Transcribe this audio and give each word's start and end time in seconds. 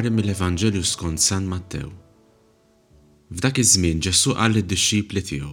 naqari 0.00 0.10
mill 0.16 0.28
evangelju 0.36 0.84
skont 0.92 1.18
San 1.28 1.44
Mattew. 1.52 1.90
F'dak 3.36 3.56
iż-żmien 3.62 4.00
Ġesu 4.06 4.30
qal 4.38 4.52
lid-dixxipli 4.56 5.22
tiegħu: 5.28 5.52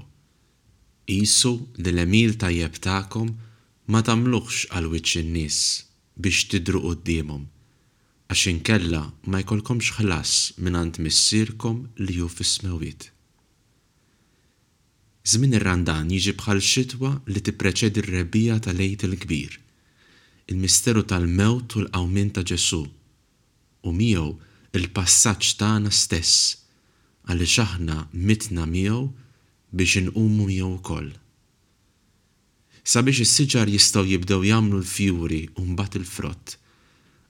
Isu 1.24 1.52
li 1.84 1.90
l-emil 1.94 2.32
tajjeb 2.42 2.74
tagħkom 2.88 3.28
ma 3.92 4.00
tagħmluhx 4.08 4.62
għal 4.76 4.88
wiċċ 4.94 5.20
in-nies 5.24 5.58
biex 6.24 6.48
tidru 6.52 6.80
qudiemhom 6.86 7.44
għax 8.32 8.42
inkella 8.54 9.02
ma 9.32 9.44
jkollkomx 9.44 9.92
ħlas 10.00 10.32
mingħand 10.68 11.02
missierkom 11.08 11.78
li 12.06 12.18
hu 12.22 12.30
fis-smewwiet. 12.38 13.02
Żmien 15.32 15.58
ir-randan 15.60 16.12
jiġi 16.16 16.38
bħal 16.40 16.62
xitwa 16.72 17.12
li 17.32 17.44
tippreċedi 17.44 18.04
r-rebija 18.06 18.62
tal-lejt 18.68 19.04
il-kbir, 19.10 19.60
il-misteru 20.52 21.04
tal-mewt 21.04 21.76
u 21.76 21.84
l-qawmin 21.84 22.32
ta' 22.32 22.48
Ġesu 22.48 22.84
u 23.88 23.94
miegħu 24.02 24.24
il-passaġġ 24.78 25.52
tagħna 25.62 25.92
stess 25.92 26.54
għaliex 27.32 27.64
aħna 27.64 27.96
mitna 28.30 28.66
miegħu 28.72 29.02
biex 29.80 30.02
inqumu 30.02 30.46
miegħu 30.50 30.72
wkoll. 30.78 31.10
Sabiex 32.92 33.22
is-siġar 33.26 33.70
jistgħu 33.72 34.06
jibdew 34.14 34.42
jagħmlu 34.50 34.80
l-fjuri 34.82 35.40
u 35.60 35.66
mbagħad 35.72 36.00
il-frott, 36.02 36.54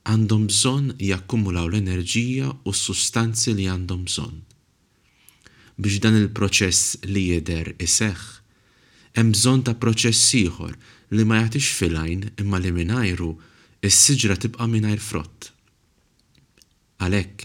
għandhom 0.10 0.44
bżonn 0.52 0.92
jakkumulaw 1.12 1.66
l-enerġija 1.72 2.52
u 2.70 2.74
s-sustanzi 2.74 3.56
li 3.58 3.66
għandhom 3.74 4.06
bżonn. 4.10 4.44
Biex 5.78 6.02
dan 6.04 6.18
il-proċess 6.20 7.02
li 7.10 7.26
jeder 7.32 7.74
iseħħ, 7.78 8.24
hemm 9.18 9.34
bżonn 9.34 9.66
ta' 9.66 9.78
proċess 9.82 10.32
ieħor 10.44 10.74
li 11.18 11.26
ma 11.26 11.42
jagħtix 11.42 11.74
filajn 11.82 12.30
imma 12.44 12.62
li 12.62 12.74
minajru 12.82 13.34
is-siġra 13.88 14.38
tibqa' 14.44 14.70
mingħajr 14.74 15.02
frott. 15.06 15.54
Għalhekk, 17.06 17.44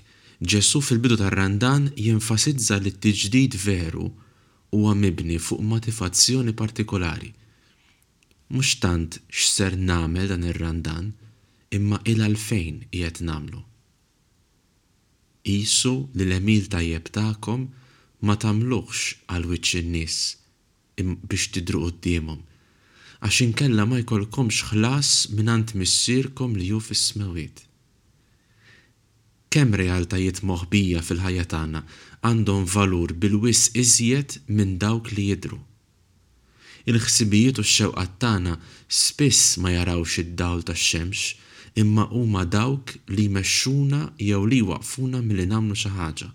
Ġessu 0.51 0.81
fil-bidu 0.85 1.17
tar-randan 1.21 1.85
jenfasizza 2.05 2.79
li 2.83 2.91
t 2.95 3.03
tġdid 3.15 3.55
veru 3.65 4.07
u 4.79 4.81
mibni 5.01 5.37
fuq 5.39 5.61
motivazzjoni 5.73 6.53
partikolari. 6.61 7.29
Mhux 8.55 8.73
tant 8.83 9.19
x'ser 9.31 9.77
nagħmel 9.91 10.27
dan 10.33 10.47
ir-randan, 10.51 11.07
imma 11.77 12.01
il 12.11 12.25
għalfejn 12.27 12.81
qiegħed 12.93 13.23
nagħmlu. 13.29 13.63
Isu 15.55 15.93
li 16.17 16.25
l-emil 16.27 16.67
tajjeb 16.75 17.07
tagħkom 17.19 17.63
ma 18.27 18.35
tagħmluhx 18.35 19.01
għal 19.35 19.51
wiċċ 19.53 19.83
in-nies 19.85 20.17
biex 21.29 21.49
tidru 21.55 21.87
d-diemum. 21.91 22.41
għax 23.23 23.37
inkella 23.47 23.85
ma 23.87 23.99
jkollkomx 24.03 24.73
ħlas 24.73 25.11
minant 25.39 25.77
missierkom 25.79 26.57
li 26.59 26.73
ju 26.73 26.81
fis 26.89 27.09
kemm 29.53 29.75
realtajiet 29.77 30.39
moħbija 30.49 31.03
fil-ħajja 31.05 31.43
tagħna 31.53 31.81
għandhom 32.29 32.63
valur 32.75 33.13
bil-wis 33.23 33.67
iżjed 33.83 34.39
minn 34.59 34.71
dawk 34.85 35.11
li 35.13 35.27
jidru. 35.29 35.59
Il-ħsibijiet 36.89 37.61
u 37.61 37.65
x-xewqat 37.67 38.15
tagħna 38.25 38.55
spiss 39.03 39.59
ma 39.61 39.75
jarawx 39.75 40.23
id-dawl 40.23 40.65
tax-xemx, 40.71 41.27
imma 41.83 42.07
huma 42.17 42.47
dawk 42.55 42.95
li 43.13 43.27
mexxuna 43.37 44.01
jew 44.29 44.41
li 44.49 44.63
waqfuna 44.71 45.21
milli 45.29 45.47
nagħmlu 45.53 45.77
xi 45.83 45.93
ħaġa. 45.99 46.29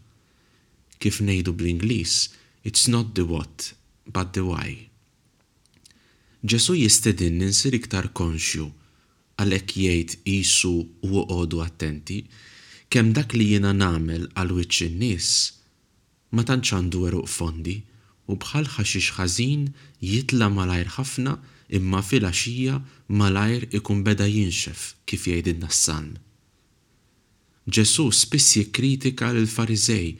Kif 1.01 1.17
ngħidu 1.25 1.55
bl-Ingliż, 1.57 2.17
it's 2.69 2.85
not 2.93 3.15
the 3.17 3.25
what, 3.33 3.71
but 4.05 4.35
the 4.38 4.45
why. 4.45 4.77
Ġesu 6.47 6.77
jistedin 6.83 7.41
ninsir 7.41 7.73
iktar 7.81 8.11
konxju 8.16 8.69
għalhekk 9.41 9.79
jgħid 9.81 10.19
qisu 10.25 10.75
u 11.01 11.25
għodu 11.25 11.66
attenti 11.66 12.22
kemm 12.94 13.12
dak 13.16 13.34
li 13.38 13.46
jiena 13.52 13.72
nagħmel 13.78 14.28
għal 14.42 14.52
wiċċ 14.58 14.86
in-nies 14.92 15.30
ma 16.38 16.44
tantx 16.50 16.75
għandu 16.78 17.02
eruq 17.09 17.28
fondi 17.34 17.74
u 18.34 18.38
bħal 18.44 18.70
ħaxix 18.78 19.18
ħażin 19.18 19.66
jitla 20.12 20.48
malajr 20.53 20.92
ħafna 20.96 21.34
imma 21.80 22.02
fil-għaxija 22.09 22.78
malajr 23.22 23.68
ikun 23.81 24.06
beda 24.08 24.28
jinxef 24.31 24.86
kif 25.12 25.28
jgħidilna 25.31 25.72
s 25.74 25.98
Ġesu 27.75 28.03
spiss 28.16 28.56
jikkritika 28.62 29.34
lil 29.36 29.50
farizej 29.52 30.14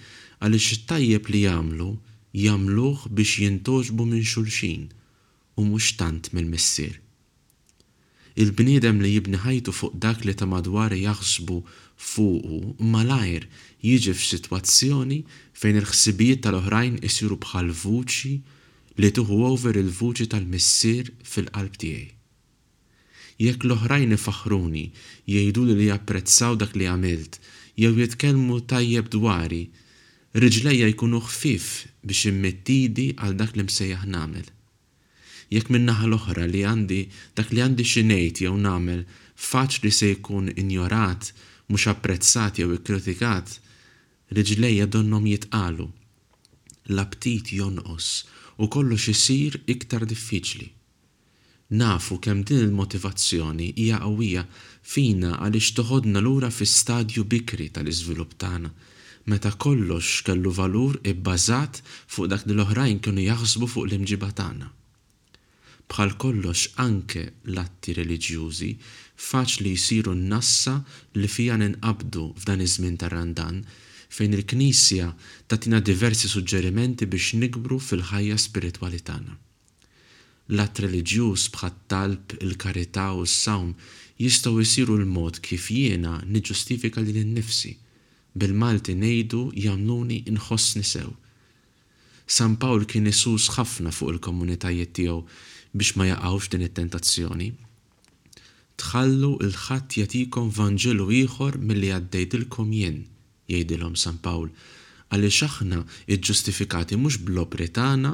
għaliex 0.44 0.74
it-tajjeb 0.78 1.32
li 1.32 1.46
jagħmlu 1.48 1.90
jagħmluh 2.44 3.06
biex 3.20 3.40
jintoġbu 3.46 4.10
minn 4.12 4.28
xulxin 4.34 4.90
u 5.58 5.64
mhux 5.64 5.94
tant 6.00 6.28
mill-missier 6.36 7.00
il-bniedem 8.38 9.00
li 9.02 9.10
jibni 9.16 9.38
ħajtu 9.42 9.74
fuq 9.74 9.96
dak 10.04 10.26
li 10.28 10.34
ta' 10.38 10.46
madwar 10.50 10.94
jaħsbu 10.94 11.56
fuqu 12.10 12.58
malajr 12.96 13.48
jiġi 13.90 14.14
f'sitwazzjoni 14.14 15.18
fejn 15.60 15.80
il-ħsibijiet 15.82 16.44
tal-oħrajn 16.46 17.00
isiru 17.10 17.40
bħal 17.44 17.72
vuċi 17.82 18.34
li 19.02 19.12
tuħu 19.18 19.40
over 19.50 19.80
il-vuċi 19.82 20.30
tal-missier 20.36 21.10
fil-qalb 21.32 21.80
tiegħi. 21.82 22.12
Jekk 23.42 23.66
l-oħrajn 23.66 24.14
ifaħruni 24.20 24.86
jgħidu 25.34 25.66
li 25.72 25.90
japprezzaw 25.90 26.58
dak 26.62 26.78
li 26.78 26.88
għamilt 26.94 27.40
jew 27.78 27.92
jitkellmu 28.04 28.62
tajjeb 28.70 29.10
dwari, 29.18 29.64
riġlejja 30.42 30.90
jkunu 30.94 31.22
ħfif 31.26 31.72
biex 32.06 32.30
immettidi 32.36 33.12
għal 33.18 33.40
dak 33.42 33.58
li 33.58 33.66
msejjaħ 33.66 34.06
nagħmel 34.14 34.54
jekk 35.56 35.70
minnaħa 35.72 36.08
l-oħra 36.08 36.48
li 36.52 36.62
għandi 36.72 36.98
dak 37.40 37.52
li 37.56 37.62
għandi 37.66 37.86
xinejt 37.94 38.42
jew 38.44 38.56
namel 38.64 39.04
faċli 39.50 39.92
se 39.98 40.10
jkun 40.16 40.50
injorat, 40.56 41.30
mhux 41.70 41.88
apprezzat 41.92 42.60
jew 42.60 42.74
ikkritikat, 42.78 43.58
riġlejja 44.38 44.88
donnom 44.96 45.28
jitqalu. 45.32 45.88
l 46.90 47.00
abtit 47.04 47.52
jonqos 47.52 48.08
u 48.64 48.68
kollox 48.74 49.08
isir 49.12 49.60
iktar 49.74 50.06
diffiċli. 50.12 50.68
Nafu 51.80 52.16
kemm 52.24 52.44
din 52.48 52.62
il-motivazzjoni 52.66 53.68
hija 53.76 53.98
qawwija 54.04 54.46
fina 54.94 55.32
għaliex 55.44 55.74
toħodna 55.80 56.22
lura 56.24 56.48
fi 56.50 56.64
stadju 56.66 57.26
bikri 57.28 57.68
tal-iżvilupp 57.76 58.38
tagħna 58.44 58.72
meta 59.28 59.52
kollox 59.52 60.22
kellu 60.30 60.54
valur 60.62 60.96
ibbażat 61.04 61.84
fuq 61.84 62.32
dak 62.32 62.48
li 62.48 62.56
l-oħrajn 62.56 63.04
kienu 63.04 63.28
jaħsbu 63.30 63.68
fuq 63.68 63.86
l 63.88 64.00
imġibatana 64.02 64.48
tagħna 64.64 64.77
bħal 65.88 66.12
kollox 66.20 66.72
anke 66.84 67.22
l-atti 67.48 67.94
reliġjużi 67.98 68.72
faċli 69.28 69.72
jisiru 69.74 70.12
n-nassa 70.16 70.74
li 71.16 71.30
fija 71.32 71.56
ninqabdu 71.62 72.26
f'dan 72.44 72.64
iż-żmien 72.66 72.98
tar-randan 73.02 73.62
fejn 74.18 74.36
il-Knisja 74.38 75.08
tatina 75.52 75.80
diversi 75.82 76.30
suġġerimenti 76.32 77.08
biex 77.12 77.32
nikbru 77.40 77.80
fil-ħajja 77.80 78.38
spiritwali 78.40 79.02
tagħna. 79.10 79.34
L-att 80.56 80.80
reliġjuż 80.84 81.50
bħat-talb, 81.56 82.38
il-karità 82.46 83.10
u 83.20 83.26
s-sawm 83.28 83.74
jistgħu 84.22 84.64
jsiru 84.66 85.00
l-mod 85.02 85.42
kif 85.44 85.70
jiena 85.72 86.20
niġġustifika 86.28 87.04
lil 87.04 87.20
innifsi 87.24 87.74
bil-Malti 88.38 88.94
nejdu 88.96 89.48
jamnuni 89.58 90.22
inħossni 90.30 90.84
sew. 90.86 91.10
San 92.28 92.58
Pawl 92.60 92.84
kien 92.86 93.08
isus 93.10 93.48
ħafna 93.56 93.90
fuq 93.96 94.12
il-komunitajiet 94.18 94.92
tiegħu 95.00 95.20
biex 95.78 95.92
ma 95.98 96.06
jaqawx 96.12 96.44
din 96.52 96.66
it-tentazzjoni. 96.68 97.50
Tħallu 98.82 99.30
il-ħadd 99.46 99.96
jatikom 100.02 100.50
vanġelu 100.60 101.06
ieħor 101.22 101.58
milli 101.70 101.90
għaddejdilkom 101.98 102.74
jien, 102.80 102.98
jgħidilhom 103.52 103.96
San 104.04 104.18
Pawl, 104.26 104.52
għaliex 105.14 105.42
aħna 105.48 105.80
ġustifikati 106.28 106.98
mhux 107.02 107.22
bl-obri 107.28 107.70
tagħna 107.80 108.12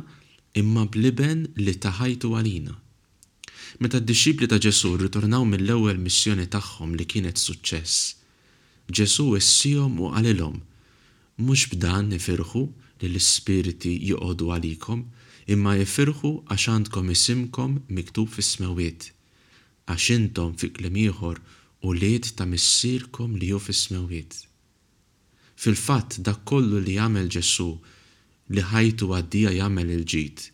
imma 0.61 0.85
bliben 0.93 1.45
li 1.63 1.75
taħajtu 1.85 2.33
għalina. 2.35 2.75
Meta 3.83 3.99
d-disċipli 3.99 4.47
ta' 4.51 4.59
Ġesu 4.65 4.91
ritornaw 5.01 5.45
mill-ewwel 5.49 5.99
missjoni 6.05 6.47
tagħhom 6.55 6.93
li 6.99 7.07
kienet 7.11 7.41
suċċess. 7.41 8.13
Ġesu 8.95 9.27
essijom 9.39 9.99
u 10.03 10.11
għalilom, 10.13 10.59
mhux 11.43 11.67
b'dan 11.73 12.11
nifirħu 12.13 12.61
li 13.03 13.09
l-ispiriti 13.09 13.95
joqogħdu 14.11 14.51
għalikom, 14.53 15.01
imma 15.51 15.75
jifirħu 15.77 16.29
għax 16.49 16.69
għandkom 16.71 17.09
isimkom 17.13 17.75
miktub 17.97 18.29
fis 18.31 18.53
smewiet 18.55 19.09
għax 19.91 20.09
intom 20.15 20.53
fi 20.59 20.69
klim 20.75 20.95
ieħor 21.01 21.39
u 21.87 21.93
lied 21.97 22.29
ta' 22.37 22.47
missirkom 22.47 23.35
li 23.39 23.51
ju 23.51 23.59
fis 23.59 23.87
smewiet 23.89 24.39
Fil-fatt 25.63 26.17
dak 26.25 26.41
kollu 26.49 26.79
li 26.83 26.95
jagħmel 26.97 27.27
Ġesu 27.35 27.67
li 28.55 28.63
ħajtu 28.71 29.11
għaddija 29.15 29.51
jagħmel 29.59 29.91
il-ġid 29.97 30.45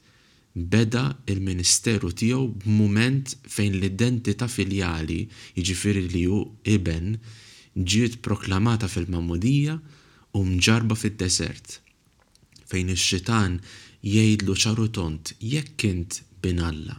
beda 0.73 1.03
il-ministeru 1.31 2.09
tiegħu 2.17 2.47
b'mument 2.65 3.35
fejn 3.53 3.77
l-identità 3.77 4.49
filjali, 4.49 5.21
jiġifieri 5.55 6.01
li 6.11 6.23
hu 6.27 6.39
iben, 6.67 7.13
ġiet 7.79 8.17
proklamata 8.25 8.89
fil 8.91 9.05
mammudija 9.13 9.77
u 10.35 10.41
mġarba 10.49 10.97
fid-desert 10.99 11.77
fejn 12.69 12.91
ix-xitan 12.95 13.59
jgħidlu 14.01 14.87
tont 14.95 15.33
jekk 15.43 15.83
int 15.89 16.19
binalla 16.41 16.95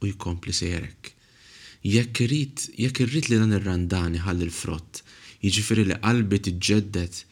u 0.00 0.06
jkompli 0.06 0.52
sejrek. 0.52 1.12
Jekk 1.82 2.20
irrit, 2.24 2.70
jekk 2.78 3.00
irrit 3.02 3.28
li 3.28 3.38
dan 3.38 3.52
ir-randani 3.54 4.20
ħalli 4.22 4.46
l-frott, 4.48 5.02
jiġifieri 5.42 5.84
li 5.88 5.96
qalbi 6.02 6.38
tiġġeddet 6.42 7.24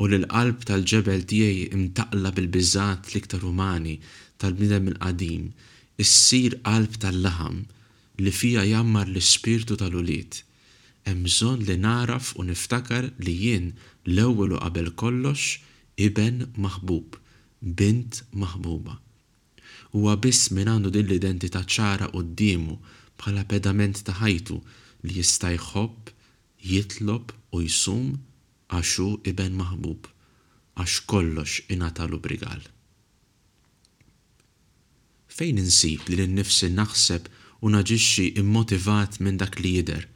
u 0.00 0.06
li 0.08 0.16
l-qalb 0.18 0.64
tal-ġebel 0.68 1.24
tiegħi 1.28 1.64
imtaqla 1.76 2.32
bil-biżat 2.36 3.08
l-iktar 3.12 3.44
umani 3.44 3.98
tal-bnidem 4.40 4.88
il-qadim, 4.92 5.48
issir 6.00 6.56
qalb 6.64 6.96
tal-laħam 7.00 7.64
li 8.20 8.30
fija 8.32 8.64
jammar 8.68 9.08
l-ispirtu 9.08 9.76
tal 9.76 9.96
ulit 10.00 10.42
Hemm 11.02 11.24
bżonn 11.26 11.64
li 11.66 11.74
naraf 11.82 12.28
u 12.38 12.44
niftakar 12.46 13.08
li 13.18 13.32
jien 13.34 13.72
l-ewwel 14.06 14.52
u 14.54 14.58
qabel 14.62 14.92
kollox 14.94 15.56
iben 16.04 16.44
maħbub 16.54 17.18
bint 17.64 18.22
maħbuba. 18.42 18.96
Huwa 19.94 20.16
biss 20.24 20.50
minn 20.56 20.68
għandu 20.72 20.90
din 20.94 21.06
l-identità 21.06 21.62
ċara 21.62 22.08
d-dimu 22.12 22.74
bħala 23.20 23.44
pedament 23.48 24.02
ta' 24.04 24.16
ħajtu 24.18 24.56
li 25.06 25.12
jista' 25.20 25.52
jħobb, 25.54 26.10
jitlob 26.64 27.32
u 27.54 27.62
jsum 27.66 28.16
għaxu 28.74 29.06
iben 29.30 29.54
maħbub, 29.60 30.06
għax 30.82 30.98
kollox 31.12 31.60
inatalu 31.76 32.18
brigal. 32.24 32.62
Fejn 35.32 35.62
insib 35.64 36.08
li 36.10 36.18
l-nifsi 36.24 36.70
naħseb 36.74 37.30
u 37.62 37.70
naġixxi 37.76 38.32
immotivat 38.42 39.20
minn 39.22 39.38
dak 39.38 39.60
li 39.62 39.76
jider 39.78 40.08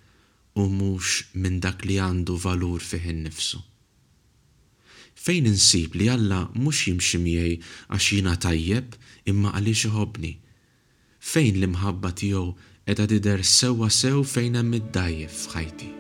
u 0.57 0.67
mhux 0.67 1.29
minn 1.37 1.61
dak 1.63 1.85
li 1.87 2.01
għandu 2.01 2.37
valur 2.43 2.81
fih 2.83 3.05
innifsu. 3.15 3.59
nifsu 3.63 3.76
fejn 5.27 5.47
insib 5.51 5.95
li 5.99 6.07
Alla 6.13 6.39
mhux 6.61 6.79
jimxi 6.87 7.19
miegħi 7.27 7.57
għax 7.91 8.09
jina 8.19 8.35
tajjeb 8.47 8.95
imma 9.33 9.55
għaliex 9.59 9.89
iħobbni. 9.91 10.33
Fejn 11.33 11.59
l-imħabba 11.61 12.15
tiegħu 12.23 12.47
edha 12.95 13.09
dider 13.15 13.43
sewwa 13.55 13.91
sew 14.01 14.23
fejn 14.35 14.63
hemm 14.63 14.83
id-dajjef 14.83 15.43
f'ħajti. 15.49 15.97